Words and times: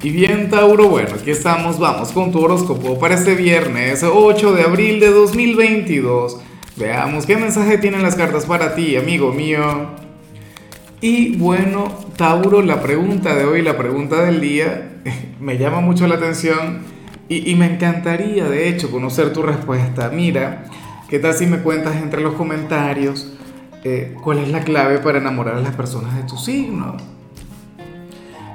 Y 0.00 0.10
bien, 0.10 0.48
Tauro, 0.48 0.88
bueno, 0.88 1.16
aquí 1.20 1.32
estamos, 1.32 1.80
vamos 1.80 2.12
con 2.12 2.30
tu 2.30 2.38
horóscopo 2.38 3.00
para 3.00 3.16
este 3.16 3.34
viernes 3.34 4.04
8 4.04 4.52
de 4.52 4.62
abril 4.62 5.00
de 5.00 5.10
2022. 5.10 6.38
Veamos 6.76 7.26
qué 7.26 7.36
mensaje 7.36 7.78
tienen 7.78 8.04
las 8.04 8.14
cartas 8.14 8.46
para 8.46 8.76
ti, 8.76 8.96
amigo 8.96 9.32
mío. 9.32 9.88
Y 11.00 11.36
bueno, 11.36 11.92
Tauro, 12.16 12.62
la 12.62 12.80
pregunta 12.80 13.34
de 13.34 13.44
hoy, 13.44 13.60
la 13.60 13.76
pregunta 13.76 14.22
del 14.22 14.40
día, 14.40 15.00
me 15.40 15.58
llama 15.58 15.80
mucho 15.80 16.06
la 16.06 16.14
atención 16.14 16.78
y, 17.28 17.56
me 17.56 17.66
encantaría, 17.66 18.48
de 18.48 18.68
hecho, 18.68 18.92
conocer 18.92 19.32
tu 19.32 19.42
respuesta. 19.42 20.10
Mira, 20.10 20.66
¿qué 21.08 21.18
tal 21.18 21.34
si 21.34 21.46
me 21.46 21.58
cuentas 21.58 21.96
entre 21.96 22.22
los 22.22 22.34
comentarios 22.34 23.32
eh, 23.82 24.14
cuál 24.22 24.38
es 24.38 24.48
la 24.48 24.60
clave 24.60 25.00
para 25.00 25.18
enamorar 25.18 25.56
a 25.56 25.60
las 25.60 25.74
personas 25.74 26.14
de 26.14 26.22
tu 26.22 26.36
signo? 26.36 27.17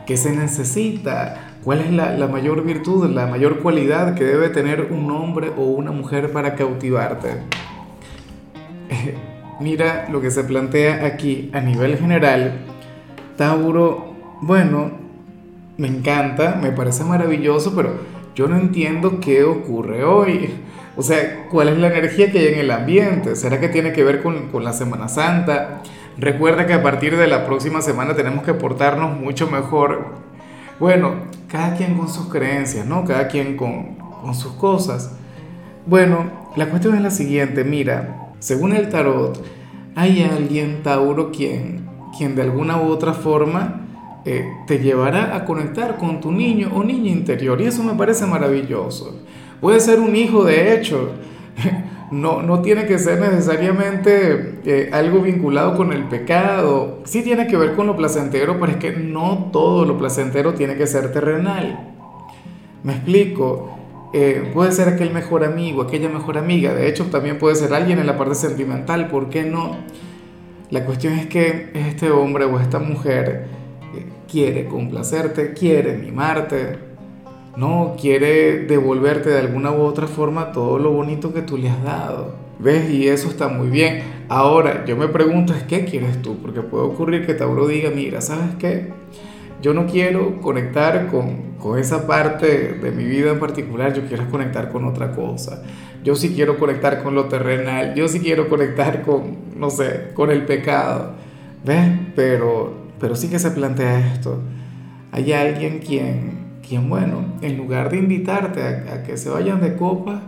¿Qué 0.05 0.17
se 0.17 0.31
necesita? 0.31 1.51
¿Cuál 1.63 1.79
es 1.79 1.91
la, 1.91 2.27
mayor 2.27 2.63
virtud, 2.63 3.09
la 3.09 3.25
mayor 3.25 3.59
cualidad 3.59 4.15
que 4.15 4.25
debe 4.25 4.49
tener 4.49 4.89
un 4.91 5.09
hombre 5.11 5.51
o 5.57 5.61
una 5.61 5.91
mujer 5.91 6.31
para 6.33 6.55
cautivarte? 6.55 7.29
mira 9.61 10.09
lo 10.11 10.19
que 10.19 10.29
se 10.29 10.43
plantea 10.43 11.05
aquí 11.05 11.49
a 11.53 11.61
nivel 11.61 11.97
general. 11.97 12.65
Tauro, 13.37 14.13
bueno, 14.41 14.91
me 15.77 15.87
encanta, 15.87 16.59
me 16.61 16.71
parece 16.71 17.05
maravilloso, 17.05 17.73
pero 17.73 17.91
yo 18.35 18.49
no 18.49 18.57
entiendo 18.57 19.21
qué 19.21 19.45
ocurre 19.45 20.03
hoy. 20.03 20.49
O 20.97 21.01
sea, 21.01 21.47
¿cuál 21.49 21.69
es 21.69 21.77
la 21.77 21.87
energía 21.87 22.29
que 22.29 22.39
hay 22.39 22.47
en 22.47 22.59
el 22.59 22.71
ambiente? 22.71 23.37
¿Será 23.37 23.61
que 23.61 23.69
tiene 23.69 23.93
que 23.93 24.03
ver 24.03 24.21
con, 24.21 24.49
con 24.49 24.65
la 24.65 24.73
Semana 24.73 25.07
Santa? 25.07 25.81
Recuerda 26.17 26.67
que 26.67 26.73
a 26.73 26.83
partir 26.83 27.17
de 27.17 27.27
la 27.27 27.45
próxima 27.45 27.81
semana 27.81 28.15
tenemos 28.15 28.43
que 28.43 28.53
portarnos 28.53 29.19
mucho 29.19 29.49
mejor. 29.49 30.15
Bueno, 30.79 31.15
cada 31.47 31.75
quien 31.75 31.97
con 31.97 32.09
sus 32.09 32.27
creencias, 32.27 32.85
¿no? 32.85 33.05
Cada 33.05 33.27
quien 33.27 33.57
con, 33.57 33.95
con 33.95 34.35
sus 34.35 34.53
cosas. 34.53 35.15
Bueno, 35.85 36.31
la 36.55 36.69
cuestión 36.69 36.95
es 36.95 37.01
la 37.01 37.11
siguiente, 37.11 37.63
mira, 37.63 38.31
según 38.39 38.73
el 38.73 38.89
tarot, 38.89 39.43
hay 39.95 40.23
alguien, 40.23 40.81
Tauro, 40.83 41.31
quien, 41.31 41.87
quien 42.17 42.35
de 42.35 42.41
alguna 42.41 42.81
u 42.81 42.87
otra 42.87 43.13
forma 43.13 43.81
eh, 44.25 44.45
te 44.65 44.79
llevará 44.79 45.35
a 45.35 45.45
conectar 45.45 45.97
con 45.97 46.19
tu 46.19 46.31
niño 46.31 46.71
o 46.73 46.83
niña 46.83 47.11
interior. 47.11 47.61
Y 47.61 47.65
eso 47.65 47.83
me 47.83 47.93
parece 47.93 48.25
maravilloso. 48.25 49.21
Puede 49.61 49.79
ser 49.79 49.99
un 49.99 50.15
hijo, 50.15 50.43
de 50.43 50.73
hecho. 50.75 51.11
No, 52.13 52.43
no 52.43 52.61
tiene 52.61 52.85
que 52.85 52.99
ser 52.99 53.19
necesariamente 53.19 54.59
eh, 54.65 54.91
algo 54.93 55.21
vinculado 55.21 55.75
con 55.75 55.91
el 55.91 56.03
pecado. 56.03 56.99
Sí 57.05 57.23
tiene 57.23 57.47
que 57.47 57.57
ver 57.57 57.73
con 57.73 57.87
lo 57.87 57.95
placentero, 57.95 58.59
pero 58.59 58.73
es 58.73 58.77
que 58.77 58.91
no 58.91 59.49
todo 59.51 59.83
lo 59.83 59.97
placentero 59.97 60.53
tiene 60.53 60.75
que 60.75 60.85
ser 60.85 61.11
terrenal. 61.11 61.91
Me 62.83 62.93
explico. 62.93 63.79
Eh, 64.13 64.51
puede 64.53 64.71
ser 64.73 64.89
aquel 64.89 65.11
mejor 65.11 65.43
amigo, 65.43 65.81
aquella 65.81 66.07
mejor 66.07 66.37
amiga. 66.37 66.75
De 66.75 66.87
hecho, 66.87 67.05
también 67.05 67.39
puede 67.39 67.55
ser 67.55 67.73
alguien 67.73 67.97
en 67.97 68.05
la 68.05 68.15
parte 68.15 68.35
sentimental. 68.35 69.07
¿Por 69.07 69.29
qué 69.29 69.43
no? 69.43 69.77
La 70.69 70.85
cuestión 70.85 71.13
es 71.13 71.25
que 71.25 71.71
este 71.73 72.11
hombre 72.11 72.45
o 72.45 72.59
esta 72.59 72.77
mujer 72.77 73.47
eh, 73.95 74.05
quiere 74.31 74.67
complacerte, 74.67 75.53
quiere 75.53 75.97
mimarte 75.97 76.92
no 77.55 77.95
quiere 77.99 78.65
devolverte 78.65 79.29
de 79.29 79.39
alguna 79.39 79.71
u 79.71 79.81
otra 79.81 80.07
forma 80.07 80.51
todo 80.51 80.79
lo 80.79 80.91
bonito 80.91 81.33
que 81.33 81.41
tú 81.41 81.57
le 81.57 81.69
has 81.69 81.83
dado. 81.83 82.35
¿Ves? 82.59 82.89
Y 82.89 83.07
eso 83.07 83.29
está 83.29 83.47
muy 83.47 83.67
bien. 83.67 84.03
Ahora, 84.29 84.85
yo 84.85 84.95
me 84.95 85.07
pregunto, 85.07 85.53
¿es 85.53 85.63
qué 85.63 85.85
quieres 85.85 86.21
tú? 86.21 86.37
Porque 86.37 86.61
puede 86.61 86.85
ocurrir 86.85 87.25
que 87.25 87.33
Tauro 87.33 87.67
diga, 87.67 87.89
mira, 87.89 88.21
¿sabes 88.21 88.55
qué? 88.57 88.91
Yo 89.61 89.73
no 89.73 89.85
quiero 89.85 90.41
conectar 90.41 91.07
con, 91.07 91.53
con 91.57 91.79
esa 91.79 92.07
parte 92.07 92.73
de 92.73 92.91
mi 92.91 93.05
vida 93.05 93.31
en 93.31 93.39
particular, 93.39 93.93
yo 93.93 94.03
quiero 94.07 94.29
conectar 94.29 94.71
con 94.71 94.85
otra 94.85 95.11
cosa. 95.11 95.63
Yo 96.03 96.15
sí 96.15 96.33
quiero 96.35 96.57
conectar 96.57 97.01
con 97.01 97.15
lo 97.15 97.25
terrenal, 97.25 97.95
yo 97.95 98.07
sí 98.07 98.19
quiero 98.19 98.49
conectar 98.49 99.03
con, 99.03 99.37
no 99.55 99.69
sé, 99.69 100.09
con 100.13 100.31
el 100.31 100.45
pecado. 100.45 101.13
¿Ves? 101.65 101.91
Pero, 102.15 102.73
pero 102.99 103.15
sí 103.15 103.29
que 103.29 103.39
se 103.39 103.51
plantea 103.51 104.13
esto. 104.13 104.41
Hay 105.11 105.31
alguien 105.31 105.79
quien 105.79 106.43
quien, 106.67 106.89
bueno, 106.89 107.25
en 107.41 107.57
lugar 107.57 107.91
de 107.91 107.97
invitarte 107.97 108.63
a, 108.63 109.03
que 109.03 109.17
se 109.17 109.29
vayan 109.29 109.61
de 109.61 109.75
copa, 109.75 110.21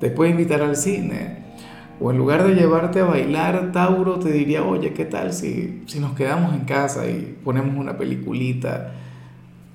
te 0.00 0.10
puede 0.10 0.30
invitar 0.30 0.62
al 0.62 0.76
cine. 0.76 1.44
O 2.00 2.10
en 2.10 2.18
lugar 2.18 2.44
de 2.44 2.54
llevarte 2.54 3.00
a 3.00 3.04
bailar, 3.04 3.70
Tauro 3.72 4.18
te 4.18 4.32
diría, 4.32 4.64
oye, 4.64 4.92
¿qué 4.92 5.04
tal 5.04 5.32
si, 5.32 5.84
si 5.86 6.00
nos 6.00 6.14
quedamos 6.14 6.54
en 6.54 6.64
casa 6.64 7.06
y 7.08 7.38
ponemos 7.44 7.76
una 7.76 7.96
peliculita, 7.96 8.94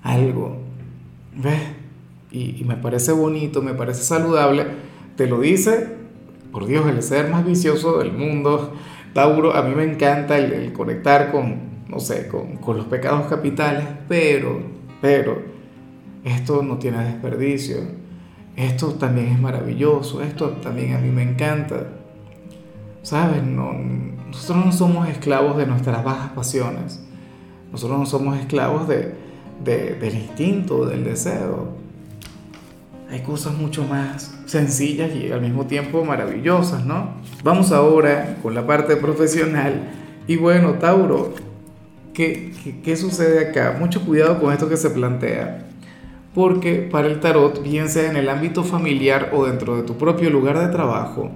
algo? 0.04 0.58
¿Ves? 1.36 1.62
Y, 2.32 2.64
me 2.66 2.76
parece 2.76 3.12
bonito, 3.12 3.62
me 3.62 3.74
parece 3.74 4.04
saludable. 4.04 4.66
Te 5.16 5.28
lo 5.28 5.40
dice, 5.40 5.88
por 6.52 6.66
Dios, 6.66 6.88
el 6.88 7.02
ser 7.02 7.30
más 7.30 7.46
vicioso 7.46 8.00
del 8.00 8.12
mundo. 8.12 8.74
Tauro, 9.14 9.56
a 9.56 9.64
mí 9.64 9.74
me 9.74 9.84
encanta 9.84 10.38
el, 10.38 10.74
conectar 10.74 11.32
con, 11.32 11.86
no 11.88 12.00
sé, 12.00 12.28
con, 12.28 12.58
con 12.58 12.78
los 12.78 12.86
pecados 12.88 13.28
capitales, 13.28 13.86
pero, 14.08 14.60
pero, 15.02 15.59
esto 16.24 16.62
no 16.64 16.78
tiene 16.78 17.04
desperdicio, 17.04 17.78
esto 18.56 18.94
también 18.96 19.28
es 19.28 19.40
maravilloso, 19.40 20.22
esto 20.22 20.50
también 20.62 20.94
a 20.94 20.98
mí 20.98 21.10
me 21.10 21.24
encanta. 21.24 21.88
¿Sabes? 23.04 23.42
No, 23.44 23.72
nosotros 24.28 24.66
no 24.66 24.72
somos 24.72 25.08
esclavos 25.08 25.58
de 25.58 25.66
nuestras 25.66 26.04
bajas 26.04 26.32
pasiones, 26.34 27.02
nosotros 27.72 28.00
no 28.00 28.06
somos 28.06 28.38
esclavos 28.38 28.88
de, 28.88 29.16
del 29.64 30.14
instinto, 30.14 30.86
del 30.86 31.06
deseo. 31.06 31.80
Hay 33.10 33.22
cosas 33.22 33.56
mucho 33.56 33.86
más 33.86 34.36
sencillas 34.46 35.16
y 35.16 35.32
al 35.32 35.42
mismo 35.42 35.66
tiempo 35.66 36.04
maravillosas, 36.04 36.86
¿no? 36.86 37.14
Vamos 37.44 37.72
ahora 37.72 38.38
con 38.44 38.54
la 38.54 38.68
parte 38.68 38.98
profesional. 38.98 39.90
Y 40.28 40.36
bueno, 40.36 40.74
Tauro, 40.74 41.34
¿qué, 42.14 42.54
qué, 42.64 42.82
qué 42.82 42.96
sucede 42.96 43.50
acá? 43.50 43.78
Mucho 43.80 44.06
cuidado 44.06 44.40
con 44.40 44.54
esto 44.54 44.70
que 44.70 44.78
se 44.78 44.92
plantea 44.92 45.69
porque 46.40 46.88
para 46.90 47.10
el 47.10 47.20
tarot, 47.20 47.62
bien 47.62 47.90
sea 47.90 48.10
en 48.10 48.16
el 48.16 48.30
ámbito 48.30 48.64
familiar 48.64 49.32
o 49.34 49.46
dentro 49.46 49.76
de 49.76 49.84
tu 49.84 49.98
propio 49.98 50.30
lugar 50.30 50.58
de 50.58 50.70
trabajo, 50.70 51.30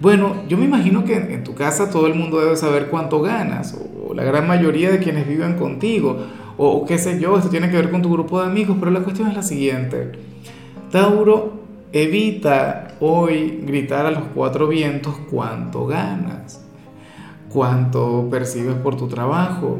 bueno, 0.00 0.42
yo 0.48 0.58
me 0.58 0.64
imagino 0.64 1.04
que 1.04 1.14
en, 1.14 1.44
tu 1.44 1.54
casa 1.54 1.88
todo 1.88 2.08
el 2.08 2.16
mundo 2.16 2.40
debe 2.40 2.56
saber 2.56 2.88
cuánto 2.88 3.20
ganas, 3.20 3.78
o, 3.78 4.12
la 4.12 4.24
gran 4.24 4.48
mayoría 4.48 4.90
de 4.90 4.98
quienes 4.98 5.28
viven 5.28 5.56
contigo, 5.56 6.16
o, 6.56 6.84
qué 6.84 6.98
sé 6.98 7.20
yo, 7.20 7.36
esto 7.36 7.48
tiene 7.48 7.70
que 7.70 7.76
ver 7.76 7.92
con 7.92 8.02
tu 8.02 8.12
grupo 8.12 8.40
de 8.40 8.48
amigos, 8.48 8.76
pero 8.80 8.90
la 8.90 9.04
cuestión 9.04 9.28
es 9.28 9.36
la 9.36 9.44
siguiente. 9.44 10.10
Tauro, 10.90 11.52
evita 11.92 12.96
hoy 12.98 13.60
gritar 13.62 14.04
a 14.04 14.10
los 14.10 14.24
cuatro 14.34 14.66
vientos 14.66 15.14
cuánto 15.30 15.86
ganas, 15.86 16.66
cuánto 17.52 18.26
percibes 18.28 18.74
por 18.74 18.96
tu 18.96 19.06
trabajo, 19.06 19.78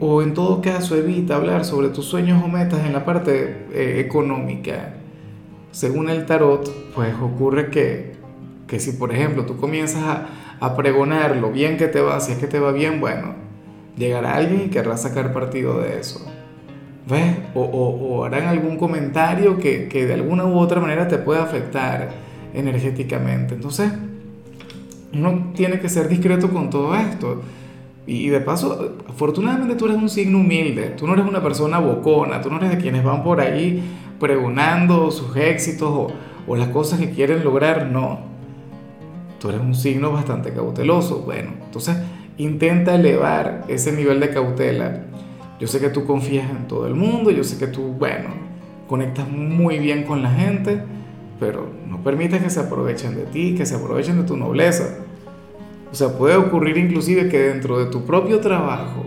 o 0.00 0.22
en 0.22 0.32
todo 0.32 0.62
caso 0.62 0.96
evita 0.96 1.36
hablar 1.36 1.64
sobre 1.64 1.88
tus 1.88 2.04
sueños 2.04 2.42
o 2.44 2.48
metas 2.48 2.86
en 2.86 2.92
la 2.92 3.04
parte 3.04 3.66
eh, 3.72 4.00
económica. 4.04 4.94
Según 5.72 6.08
el 6.08 6.24
tarot, 6.24 6.70
pues 6.94 7.14
ocurre 7.20 7.70
que, 7.70 8.12
que 8.68 8.78
si 8.78 8.92
por 8.92 9.12
ejemplo 9.12 9.44
tú 9.44 9.56
comienzas 9.56 10.04
a, 10.04 10.28
a, 10.60 10.76
pregonar 10.76 11.36
lo 11.36 11.50
bien 11.50 11.76
que 11.76 11.88
te 11.88 12.00
va, 12.00 12.20
si 12.20 12.32
es 12.32 12.38
que 12.38 12.46
te 12.46 12.60
va 12.60 12.70
bien, 12.70 13.00
bueno, 13.00 13.34
llegará 13.96 14.36
alguien 14.36 14.66
y 14.66 14.70
querrá 14.70 14.96
sacar 14.96 15.32
partido 15.32 15.80
de 15.80 15.98
eso. 15.98 16.24
¿Ves? 17.08 17.36
O, 17.54 17.62
o, 17.62 18.24
harán 18.24 18.46
algún 18.46 18.78
comentario 18.78 19.58
que, 19.58 19.88
que 19.88 20.06
de 20.06 20.14
alguna 20.14 20.44
u 20.46 20.58
otra 20.58 20.80
manera 20.80 21.08
te 21.08 21.18
pueda 21.18 21.42
afectar 21.42 22.10
energéticamente. 22.54 23.54
Entonces, 23.54 23.90
uno 25.12 25.52
tiene 25.54 25.80
que 25.80 25.88
ser 25.88 26.08
discreto 26.08 26.50
con 26.50 26.70
todo 26.70 26.94
esto. 26.94 27.42
Y 28.06 28.28
de 28.28 28.40
paso, 28.40 28.96
afortunadamente 29.08 29.76
tú 29.76 29.86
eres 29.86 29.96
un 29.96 30.10
signo 30.10 30.38
humilde, 30.38 30.90
tú 30.90 31.06
no 31.06 31.14
eres 31.14 31.26
una 31.26 31.42
persona 31.42 31.78
bocona, 31.78 32.42
tú 32.42 32.50
no 32.50 32.58
eres 32.58 32.70
de 32.70 32.78
quienes 32.78 33.02
van 33.02 33.22
por 33.22 33.40
ahí 33.40 33.82
pregonando 34.20 35.10
sus 35.10 35.34
éxitos 35.36 35.88
o, 35.88 36.08
o 36.46 36.56
las 36.56 36.68
cosas 36.68 37.00
que 37.00 37.10
quieren 37.10 37.42
lograr, 37.42 37.86
no. 37.86 38.20
Tú 39.40 39.48
eres 39.48 39.60
un 39.60 39.74
signo 39.74 40.12
bastante 40.12 40.52
cauteloso. 40.52 41.20
Bueno, 41.20 41.52
entonces 41.64 41.96
intenta 42.38 42.94
elevar 42.94 43.64
ese 43.68 43.92
nivel 43.92 44.20
de 44.20 44.30
cautela. 44.30 45.04
Yo 45.60 45.66
sé 45.66 45.80
que 45.80 45.88
tú 45.88 46.04
confías 46.04 46.50
en 46.50 46.66
todo 46.66 46.86
el 46.86 46.94
mundo, 46.94 47.30
yo 47.30 47.44
sé 47.44 47.58
que 47.58 47.66
tú, 47.66 47.82
bueno, 47.98 48.30
conectas 48.86 49.28
muy 49.28 49.78
bien 49.78 50.04
con 50.04 50.22
la 50.22 50.30
gente, 50.30 50.82
pero 51.40 51.68
no 51.86 52.02
permitas 52.02 52.42
que 52.42 52.50
se 52.50 52.60
aprovechen 52.60 53.14
de 53.14 53.24
ti, 53.24 53.54
que 53.54 53.66
se 53.66 53.76
aprovechen 53.76 54.20
de 54.20 54.24
tu 54.24 54.36
nobleza. 54.36 54.98
O 55.94 55.96
sea, 55.96 56.08
puede 56.08 56.34
ocurrir 56.34 56.76
inclusive 56.76 57.28
que 57.28 57.38
dentro 57.38 57.78
de 57.78 57.86
tu 57.86 58.04
propio 58.04 58.40
trabajo, 58.40 59.04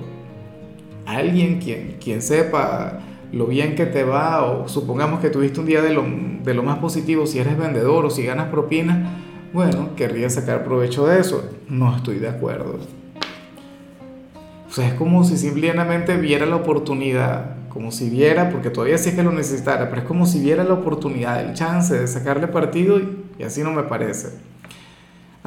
alguien 1.06 1.60
quien, 1.60 1.98
quien 2.02 2.22
sepa 2.22 3.00
lo 3.34 3.46
bien 3.46 3.76
que 3.76 3.86
te 3.86 4.06
va, 4.06 4.46
o 4.46 4.70
supongamos 4.70 5.20
que 5.20 5.30
tuviste 5.30 5.60
un 5.60 5.66
día 5.66 5.82
de 5.82 5.94
lo, 5.94 6.06
de 6.46 6.54
lo 6.54 6.64
más 6.64 6.78
positivo, 6.78 7.28
si 7.28 7.40
eres 7.40 7.58
vendedor 7.58 8.06
o 8.06 8.10
si 8.10 8.24
ganas 8.24 8.48
propina, 8.48 9.18
bueno, 9.52 9.98
querría 9.98 10.30
sacar 10.30 10.64
provecho 10.64 11.06
de 11.06 11.20
eso. 11.20 11.44
No 11.68 11.94
estoy 11.94 12.20
de 12.20 12.30
acuerdo. 12.30 12.80
O 14.70 14.72
sea, 14.72 14.88
es 14.88 14.94
como 14.94 15.26
si 15.26 15.36
simplemente 15.36 16.16
viera 16.16 16.46
la 16.46 16.56
oportunidad, 16.56 17.68
como 17.68 17.92
si 17.92 18.10
viera, 18.10 18.50
porque 18.50 18.70
todavía 18.70 18.98
sí 18.98 19.10
es 19.10 19.16
que 19.16 19.24
lo 19.24 19.34
necesitara, 19.34 19.90
pero 19.90 20.04
es 20.04 20.08
como 20.08 20.26
si 20.26 20.40
viera 20.40 20.64
la 20.64 20.76
oportunidad, 20.76 21.44
el 21.44 21.54
chance 21.54 22.00
de 22.00 22.08
sacarle 22.08 22.48
partido 22.48 22.98
y, 22.98 23.26
y 23.40 23.44
así 23.44 23.62
no 23.62 23.74
me 23.74 23.84
parece. 23.84 24.48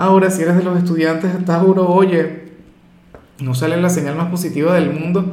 Ahora, 0.00 0.31
si 0.31 0.41
eres 0.41 0.56
de 0.56 0.64
los 0.64 0.79
estudiantes 0.79 1.31
de 1.31 1.44
Tauro, 1.44 1.87
oye, 1.87 2.44
no 3.38 3.55
sale 3.55 3.76
la 3.76 3.91
señal 3.91 4.17
más 4.17 4.31
positiva 4.31 4.75
del 4.75 4.94
mundo, 4.94 5.26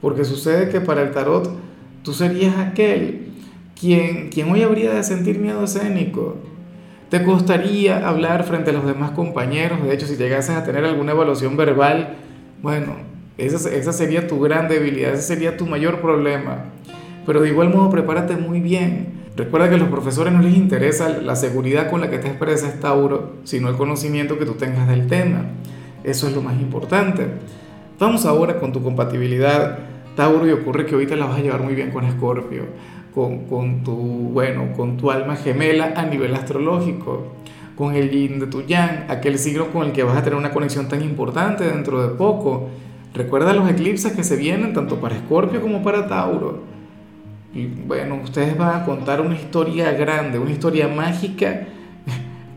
porque 0.00 0.24
sucede 0.24 0.70
que 0.70 0.80
para 0.80 1.02
el 1.02 1.10
tarot 1.10 1.50
tú 2.02 2.14
serías 2.14 2.56
aquel 2.56 3.26
quien, 3.78 4.30
quien 4.30 4.50
hoy 4.50 4.62
habría 4.62 4.94
de 4.94 5.02
sentir 5.02 5.38
miedo 5.38 5.62
escénico. 5.62 6.38
Te 7.10 7.24
costaría 7.24 8.08
hablar 8.08 8.44
frente 8.44 8.70
a 8.70 8.72
los 8.72 8.86
demás 8.86 9.10
compañeros, 9.10 9.82
de 9.82 9.92
hecho, 9.92 10.06
si 10.06 10.16
llegases 10.16 10.56
a 10.56 10.64
tener 10.64 10.86
alguna 10.86 11.12
evaluación 11.12 11.58
verbal, 11.58 12.14
bueno, 12.62 12.94
esa, 13.36 13.68
esa 13.68 13.92
sería 13.92 14.26
tu 14.26 14.40
gran 14.40 14.66
debilidad, 14.66 15.12
ese 15.12 15.24
sería 15.24 15.58
tu 15.58 15.66
mayor 15.66 16.00
problema. 16.00 16.70
Pero 17.26 17.42
de 17.42 17.50
igual 17.50 17.68
modo, 17.68 17.90
prepárate 17.90 18.34
muy 18.36 18.62
bien. 18.62 19.25
Recuerda 19.36 19.68
que 19.68 19.74
a 19.74 19.78
los 19.78 19.90
profesores 19.90 20.32
no 20.32 20.40
les 20.40 20.56
interesa 20.56 21.10
la 21.10 21.36
seguridad 21.36 21.90
con 21.90 22.00
la 22.00 22.08
que 22.08 22.16
te 22.16 22.28
expresas, 22.28 22.80
Tauro, 22.80 23.34
sino 23.44 23.68
el 23.68 23.76
conocimiento 23.76 24.38
que 24.38 24.46
tú 24.46 24.54
tengas 24.54 24.88
del 24.88 25.06
tema. 25.08 25.44
Eso 26.04 26.26
es 26.26 26.34
lo 26.34 26.40
más 26.40 26.58
importante. 26.58 27.26
Vamos 27.98 28.24
ahora 28.24 28.58
con 28.58 28.72
tu 28.72 28.82
compatibilidad, 28.82 29.78
Tauro, 30.16 30.46
y 30.46 30.52
ocurre 30.52 30.86
que 30.86 30.94
ahorita 30.94 31.16
la 31.16 31.26
vas 31.26 31.38
a 31.38 31.42
llevar 31.42 31.62
muy 31.62 31.74
bien 31.74 31.90
con 31.90 32.04
Escorpio, 32.04 32.62
con, 33.14 33.44
con, 33.44 33.84
tu, 33.84 33.94
bueno, 33.94 34.72
con 34.74 34.96
tu 34.96 35.10
alma 35.10 35.36
gemela 35.36 35.92
a 35.94 36.06
nivel 36.06 36.34
astrológico, 36.34 37.34
con 37.76 37.94
el 37.94 38.10
yin 38.10 38.40
de 38.40 38.46
tu 38.46 38.62
yang, 38.62 39.04
aquel 39.10 39.38
signo 39.38 39.66
con 39.66 39.88
el 39.88 39.92
que 39.92 40.02
vas 40.02 40.16
a 40.16 40.22
tener 40.22 40.38
una 40.38 40.50
conexión 40.50 40.88
tan 40.88 41.02
importante 41.02 41.64
dentro 41.64 42.00
de 42.00 42.14
poco. 42.14 42.70
Recuerda 43.12 43.52
los 43.52 43.68
eclipses 43.68 44.12
que 44.12 44.24
se 44.24 44.36
vienen 44.36 44.72
tanto 44.72 44.96
para 44.96 45.14
Escorpio 45.14 45.60
como 45.60 45.82
para 45.82 46.08
Tauro. 46.08 46.75
Y 47.56 47.64
bueno, 47.86 48.20
ustedes 48.22 48.54
van 48.58 48.82
a 48.82 48.84
contar 48.84 49.22
una 49.22 49.34
historia 49.34 49.90
grande, 49.92 50.38
una 50.38 50.50
historia 50.50 50.88
mágica 50.88 51.62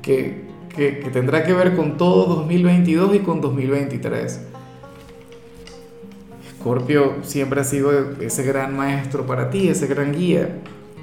que, 0.02 0.44
que, 0.76 1.00
que 1.00 1.10
tendrá 1.10 1.46
que 1.46 1.54
ver 1.54 1.78
con 1.78 1.96
todo 1.96 2.26
2022 2.36 3.16
y 3.16 3.20
con 3.20 3.40
2023. 3.40 4.48
Escorpio 6.50 7.16
siempre 7.22 7.62
ha 7.62 7.64
sido 7.64 7.92
ese 8.20 8.44
gran 8.44 8.76
maestro 8.76 9.26
para 9.26 9.50
ti, 9.50 9.70
ese 9.70 9.88
gran 9.88 10.12
guía. 10.12 10.58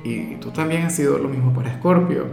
Y 0.04 0.34
tú 0.42 0.50
también 0.50 0.82
has 0.82 0.94
sido 0.94 1.16
lo 1.16 1.30
mismo 1.30 1.54
para 1.54 1.70
Escorpio. 1.70 2.26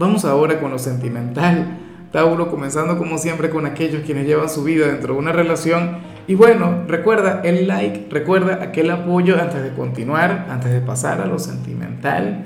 Vamos 0.00 0.24
ahora 0.24 0.58
con 0.58 0.72
lo 0.72 0.80
sentimental. 0.80 1.78
Tauro 2.10 2.50
comenzando 2.50 2.98
como 2.98 3.18
siempre 3.18 3.50
con 3.50 3.66
aquellos 3.66 4.02
quienes 4.02 4.26
llevan 4.26 4.50
su 4.50 4.64
vida 4.64 4.88
dentro 4.88 5.14
de 5.14 5.20
una 5.20 5.30
relación. 5.30 6.17
Y 6.28 6.34
bueno, 6.34 6.84
recuerda 6.86 7.40
el 7.42 7.66
like, 7.66 8.06
recuerda 8.10 8.62
aquel 8.62 8.90
apoyo 8.90 9.40
antes 9.40 9.62
de 9.62 9.70
continuar, 9.70 10.46
antes 10.50 10.70
de 10.70 10.82
pasar 10.82 11.22
a 11.22 11.26
lo 11.26 11.38
sentimental. 11.38 12.44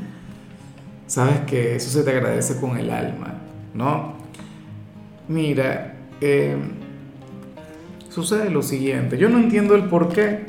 Sabes 1.09 1.41
que 1.41 1.75
eso 1.75 1.91
se 1.91 2.05
te 2.05 2.13
agradece 2.13 2.61
con 2.61 2.79
el 2.79 2.91
alma, 2.91 3.35
¿no? 3.75 4.15
Mira, 5.27 5.97
eh, 6.21 6.57
sucede 8.09 8.51
lo 8.51 8.63
siguiente, 8.63 9.19
yo 9.19 9.29
no 9.29 9.39
entiendo 9.39 9.75
el 9.75 9.87
por 9.87 10.11
qué. 10.11 10.45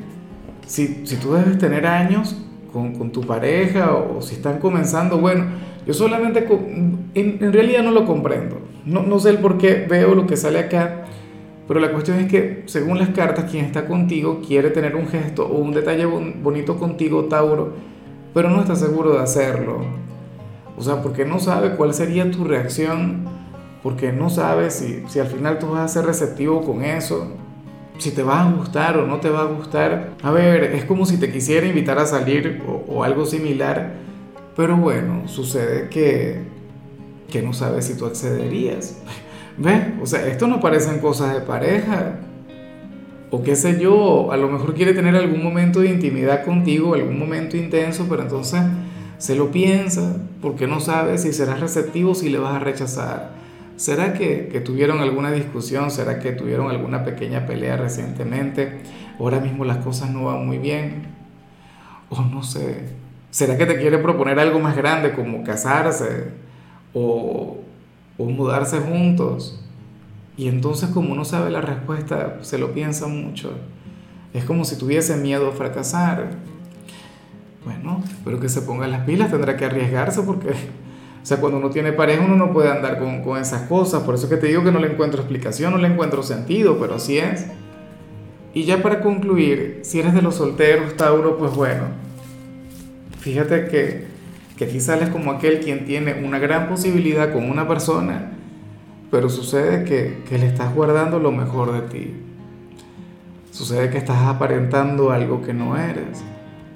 Si, 0.68 1.02
si 1.08 1.16
tú 1.16 1.34
debes 1.34 1.58
tener 1.58 1.88
años 1.88 2.38
con, 2.72 2.94
con 2.94 3.12
tu 3.12 3.22
pareja 3.22 3.96
o, 3.96 4.22
si 4.22 4.36
están 4.36 4.60
comenzando, 4.60 5.18
bueno, 5.18 5.46
yo 5.88 5.96
solamente, 5.96 6.48
en, 7.16 7.40
en 7.42 7.52
realidad 7.52 7.82
no 7.82 7.90
lo 7.90 8.06
comprendo. 8.06 8.62
No, 8.86 9.02
no, 9.02 9.20
sé 9.20 9.32
el 9.32 9.40
por 9.40 9.58
qué 9.58 9.88
veo 9.90 10.14
lo 10.14 10.28
que 10.28 10.38
sale 10.38 10.60
acá, 10.60 11.06
pero 11.68 11.80
la 11.80 11.92
cuestión 11.92 12.20
es 12.20 12.30
que 12.30 12.64
según 12.66 13.00
las 13.00 13.10
cartas, 13.10 13.50
quien 13.50 13.66
está 13.66 13.86
contigo 13.86 14.42
quiere 14.46 14.70
tener 14.70 14.96
un 14.96 15.08
gesto 15.08 15.46
o 15.46 15.58
un 15.58 15.72
detalle 15.72 16.06
bonito 16.06 16.78
contigo, 16.78 17.26
Tauro, 17.26 17.74
pero 18.34 18.50
no 18.50 18.62
está 18.62 18.76
seguro 18.76 19.14
de 19.14 19.22
hacerlo. 19.22 19.82
O 20.78 20.82
sea, 20.82 21.02
porque 21.02 21.26
no 21.26 21.40
sabe 21.40 21.76
cuál 21.76 21.94
sería 21.94 22.30
tu 22.32 22.44
reacción, 22.44 23.26
porque 23.82 24.12
no 24.12 24.30
sabe 24.30 24.72
si, 24.72 25.04
si 25.08 25.20
al 25.20 25.28
final 25.28 25.60
tú 25.60 25.70
vas 25.70 25.82
a 25.82 25.88
ser 25.88 26.06
receptivo 26.06 26.62
con 26.64 26.84
eso, 26.84 27.28
si 27.98 28.12
te 28.12 28.24
va 28.24 28.42
a 28.42 28.52
gustar 28.52 28.98
o 28.98 29.06
no 29.06 29.20
te 29.20 29.30
va 29.30 29.42
a 29.42 29.46
gustar. 29.46 30.12
A 30.22 30.32
ver, 30.32 30.64
es 30.64 30.86
como 30.86 31.06
si 31.06 31.18
te 31.18 31.32
quisiera 31.32 31.66
invitar 31.66 32.00
a 32.00 32.06
salir 32.06 32.62
o, 32.88 33.04
algo 33.04 33.26
similar, 33.26 33.94
pero 34.56 34.78
bueno, 34.78 35.28
sucede 35.28 35.90
que, 35.90 36.42
que 37.30 37.42
no 37.42 37.54
sabes 37.54 37.86
si 37.86 37.96
tú 37.96 38.06
accederías. 38.06 39.02
¿Ves? 39.58 39.82
O 40.02 40.06
sea, 40.06 40.26
esto 40.28 40.48
no 40.48 40.60
parecen 40.60 41.00
cosas 41.00 41.34
de 41.34 41.42
pareja. 41.42 42.20
O 43.30 43.42
qué 43.42 43.56
sé 43.56 43.80
yo, 43.80 44.32
a 44.32 44.38
lo 44.38 44.48
mejor 44.48 44.74
quiere 44.76 44.94
tener 44.94 45.16
algún 45.16 45.44
momento 45.44 45.80
de 45.80 45.90
intimidad 45.90 46.44
contigo, 46.44 46.94
algún 46.94 47.18
momento 47.18 47.58
intenso, 47.58 48.06
pero 48.08 48.22
entonces 48.22 48.62
se 49.18 49.36
lo 49.36 49.52
piensa 49.52 50.18
porque 50.42 50.68
no 50.68 50.80
sabe 50.80 51.18
si 51.18 51.34
serás 51.34 51.60
receptivo 51.60 52.12
o 52.12 52.16
si 52.16 52.30
le 52.30 52.38
vas 52.38 52.56
a 52.56 52.60
rechazar. 52.60 53.32
¿Será 53.76 54.14
que, 54.14 54.50
que, 54.52 54.60
tuvieron 54.60 55.00
alguna 55.00 55.32
discusión? 55.32 55.90
¿Será 55.90 56.20
que 56.20 56.32
tuvieron 56.32 56.70
alguna 56.70 57.04
pequeña 57.04 57.48
pelea 57.48 57.76
recientemente? 57.76 58.82
Ahora 59.20 59.40
mismo 59.40 59.66
las 59.66 59.78
cosas 59.78 60.12
no 60.12 60.26
van 60.26 60.46
muy 60.46 60.60
bien. 60.60 61.08
O 62.10 62.22
no 62.22 62.44
sé. 62.44 62.90
¿Será 63.32 63.58
que 63.58 63.66
te 63.66 63.78
quiere 63.78 63.98
proponer 63.98 64.40
algo 64.40 64.60
más 64.60 64.76
grande 64.78 65.14
como 65.14 65.44
casarse? 65.44 66.26
O, 66.94 67.58
o 68.18 68.26
mudarse 68.26 68.80
juntos. 68.80 69.60
Y 70.38 70.48
entonces 70.48 70.90
como 70.90 71.16
no 71.16 71.26
sabe 71.26 71.52
la 71.52 71.62
respuesta, 71.62 72.40
se 72.42 72.58
lo 72.58 72.74
piensa 72.74 73.08
mucho. 73.08 73.52
Es 74.34 74.46
como 74.46 74.66
si 74.66 74.78
tuviese 74.78 75.16
miedo 75.18 75.48
a 75.48 75.52
fracasar. 75.52 76.32
Bueno, 77.66 78.04
pero 78.26 78.40
que 78.40 78.50
se 78.50 78.62
ponga 78.62 78.88
las 78.88 79.06
pilas, 79.06 79.32
tendrá 79.32 79.56
que 79.56 79.66
arriesgarse 79.66 80.22
porque, 80.24 80.50
o 80.50 81.26
sea, 81.26 81.38
cuando 81.38 81.60
uno 81.60 81.70
tiene 81.70 81.94
pareja 81.94 82.26
uno 82.26 82.36
no 82.36 82.52
puede 82.52 82.70
andar 82.70 83.00
con, 83.00 83.22
con 83.24 83.40
esas 83.40 83.68
cosas. 83.68 84.04
Por 84.04 84.16
eso 84.16 84.28
que 84.28 84.38
te 84.38 84.48
digo 84.48 84.64
que 84.64 84.72
no 84.72 84.80
le 84.80 84.92
encuentro 84.92 85.22
explicación, 85.22 85.72
no 85.72 85.78
le 85.78 85.88
encuentro 85.88 86.24
sentido, 86.24 86.78
pero 86.80 86.96
así 86.96 87.20
es. 87.20 87.46
Y 88.54 88.66
ya 88.66 88.82
para 88.82 89.02
concluir, 89.02 89.80
si 89.84 90.00
eres 90.00 90.14
de 90.14 90.22
los 90.22 90.36
solteros, 90.36 90.96
Tauro, 90.96 91.38
pues 91.38 91.54
bueno, 91.56 91.86
fíjate 93.20 93.68
que 93.68 94.13
que 94.64 94.70
aquí 94.70 94.80
sales 94.80 95.10
como 95.10 95.32
aquel 95.32 95.60
quien 95.60 95.86
tiene 95.86 96.26
una 96.26 96.40
gran 96.40 96.70
posibilidad 96.70 97.34
con 97.34 97.50
una 97.50 97.68
persona, 97.68 98.32
pero 99.12 99.30
sucede 99.30 99.84
que, 99.84 100.38
le 100.38 100.46
estás 100.48 100.74
guardando 100.74 101.20
lo 101.20 101.32
mejor 101.32 101.74
de 101.74 101.82
ti. 101.82 102.14
Sucede 103.52 103.90
que 103.90 103.98
estás 103.98 104.24
aparentando 104.24 105.12
algo 105.12 105.42
que 105.42 105.54
no 105.54 105.78
eres. 105.78 106.24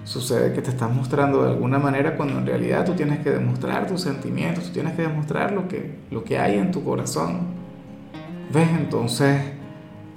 Sucede 0.04 0.54
que 0.54 0.62
te 0.62 0.69
estás 0.69 0.94
mostrando 0.94 1.44
de 1.44 1.51
alguna 1.51 1.79
manera 1.79 2.15
cuando 2.15 2.38
en 2.38 2.46
realidad 2.46 2.86
tú 2.86 2.94
tienes 2.94 3.20
que 3.20 3.32
demostrar 3.32 3.88
tus 3.88 4.01
sentimientos, 4.01 4.65
tú 4.65 4.72
tienes 4.72 4.94
que 4.94 5.01
demostrar 5.03 5.51
lo 5.51 5.67
que, 5.67 5.96
lo 6.12 6.24
que 6.24 6.38
hay 6.38 6.58
en 6.58 6.72
tu 6.72 6.84
corazón. 6.84 7.39
¿Ves? 8.53 8.70
Entonces, 8.77 9.41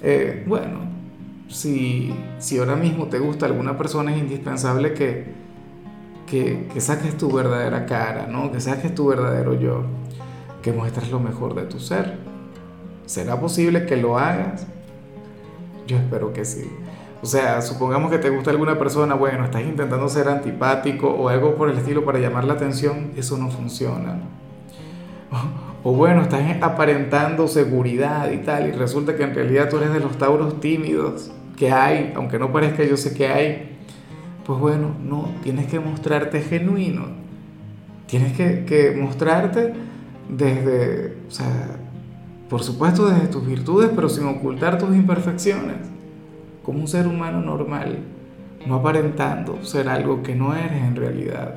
eh, 0.03 0.45
bueno, 0.47 0.81
si, 1.49 2.15
si 2.39 2.59
ahora 2.59 2.77
mismo 2.77 3.07
te 3.07 3.19
gusta 3.19 3.47
alguna 3.47 3.77
persona 3.77 4.15
es 4.15 4.21
indispensable 4.21 4.93
que, 4.93 5.50
que, 6.31 6.69
que, 6.73 6.81
saques 6.81 7.19
tu 7.19 7.31
verdadera 7.33 7.87
cara, 7.87 8.29
¿no? 8.29 8.53
Que 8.53 8.61
saques 8.61 8.95
tu 8.95 9.09
verdadero 9.09 9.55
yo, 9.55 9.83
que 10.63 10.73
muestres 10.73 11.11
lo 11.11 11.19
mejor 11.19 11.55
de 11.55 11.63
tu 11.63 11.81
ser. 11.81 12.19
¿Será 13.05 13.41
posible 13.41 13.85
que 13.85 13.97
lo 13.97 14.17
hagas? 14.17 14.67
Yo 15.89 15.97
espero 15.97 16.33
que 16.33 16.45
sí. 16.45 16.71
O 17.21 17.27
sea, 17.27 17.61
supongamos 17.61 18.13
que 18.13 18.19
te 18.19 18.31
gusta 18.31 18.51
alguna 18.53 18.79
persona, 18.79 19.15
bueno, 19.15 19.45
estás 19.45 19.63
intentando 19.63 20.09
ser 20.09 20.29
antipático 20.29 21.09
o 21.09 21.29
algo 21.29 21.57
por 21.57 21.69
el 21.69 21.77
estilo 21.77 22.05
para 22.05 22.21
llamar 22.21 22.45
la 22.45 22.55
atención, 22.55 23.11
eso 23.17 23.37
no 23.37 23.51
funciona. 23.51 24.21
O, 25.83 25.91
o 25.91 25.93
bueno, 25.95 26.23
estás 26.23 26.43
aparentando 26.63 27.49
seguridad 27.49 28.31
y 28.31 28.39
tal, 28.39 28.69
y 28.69 28.73
resulta 28.73 29.17
que 29.17 29.25
en 29.25 29.35
realidad 29.35 29.69
tú 29.69 29.79
eres 29.79 29.93
de 29.93 30.01
los 30.01 30.17
tauros 30.17 30.61
tímidos 30.61 31.33
que 31.57 31.73
hay, 31.73 32.13
aunque 32.15 32.39
no 32.39 32.53
parezca, 32.53 32.85
yo 32.85 32.97
sé 32.97 33.15
que 33.15 33.27
hay 33.27 33.70
pues 34.51 34.59
bueno, 34.59 34.97
no, 35.01 35.29
tienes 35.45 35.69
que 35.69 35.79
mostrarte 35.79 36.41
genuino. 36.41 37.05
Tienes 38.09 38.33
que, 38.33 38.99
mostrarte 39.01 39.75
desde, 40.29 41.19
o 41.29 41.31
sea, 41.31 41.77
por 42.49 42.65
supuesto 42.65 43.09
desde 43.09 43.29
tus 43.29 43.47
virtudes, 43.47 43.93
pero 43.95 44.09
sin 44.09 44.27
ocultar 44.27 44.77
tus 44.77 44.93
imperfecciones. 44.97 45.77
Como 46.65 46.81
un 46.81 46.89
ser 46.89 47.07
humano 47.07 47.41
normal, 47.41 48.01
no 48.67 48.75
aparentando 48.75 49.63
ser 49.65 49.89
algo 49.89 50.25
que 50.25 50.35
no 50.35 50.53
eres 50.53 50.83
en 50.83 50.97
realidad. 50.97 51.55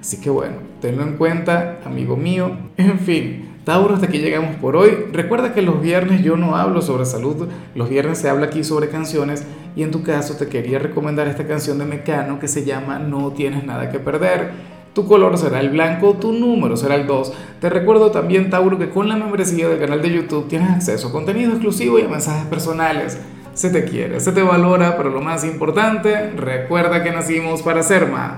Así 0.00 0.20
que 0.20 0.30
bueno, 0.30 0.56
tenlo 0.80 1.04
en 1.04 1.16
cuenta, 1.16 1.78
amigo 1.84 2.16
mío. 2.16 2.56
En 2.76 2.98
fin, 2.98 3.50
Tauro, 3.64 3.94
hasta 3.94 4.06
aquí 4.06 4.18
llegamos 4.18 4.56
por 4.56 4.76
hoy. 4.76 4.90
Recuerda 5.10 5.54
que 5.54 5.62
los 5.62 5.80
viernes 5.80 6.22
yo 6.22 6.36
no 6.36 6.54
hablo 6.54 6.82
sobre 6.82 7.06
salud, 7.06 7.48
los 7.74 7.88
viernes 7.88 8.18
se 8.18 8.28
habla 8.28 8.46
aquí 8.46 8.62
sobre 8.62 8.90
canciones 8.90 9.46
y 9.74 9.82
en 9.82 9.90
tu 9.90 10.02
caso 10.02 10.34
te 10.34 10.48
quería 10.48 10.78
recomendar 10.78 11.28
esta 11.28 11.46
canción 11.46 11.78
de 11.78 11.86
Mecano 11.86 12.38
que 12.38 12.46
se 12.46 12.66
llama 12.66 12.98
No 12.98 13.32
tienes 13.32 13.64
nada 13.64 13.90
que 13.90 13.98
perder. 13.98 14.50
Tu 14.92 15.06
color 15.08 15.38
será 15.38 15.60
el 15.60 15.70
blanco, 15.70 16.12
tu 16.12 16.32
número 16.32 16.76
será 16.76 16.94
el 16.94 17.06
2. 17.06 17.32
Te 17.62 17.70
recuerdo 17.70 18.10
también, 18.10 18.50
Tauro, 18.50 18.78
que 18.78 18.90
con 18.90 19.08
la 19.08 19.16
membresía 19.16 19.66
del 19.66 19.80
canal 19.80 20.02
de 20.02 20.12
YouTube 20.12 20.46
tienes 20.46 20.70
acceso 20.70 21.08
a 21.08 21.12
contenido 21.12 21.52
exclusivo 21.52 21.98
y 21.98 22.02
a 22.02 22.08
mensajes 22.08 22.46
personales. 22.46 23.18
se 23.54 23.70
te 23.70 23.84
quiere, 23.84 24.20
se 24.20 24.32
te 24.32 24.42
valora, 24.42 24.96
pero 24.96 25.10
lo 25.10 25.20
más 25.20 25.44
importante, 25.44 26.32
recuerda 26.32 27.02
que 27.02 27.12
nacimos 27.12 27.62
para 27.62 27.82
ser 27.82 28.10
más. 28.10 28.32